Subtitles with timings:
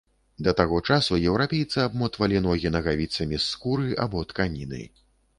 [0.45, 4.81] Да таго часу еўрапейцы абмотвалі ногі нагавіцамі з скуры або тканіны.